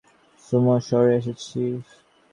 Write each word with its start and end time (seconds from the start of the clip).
Sumo 0.43 0.75
শহরে 0.87 1.13
এসেছি। 1.19 1.61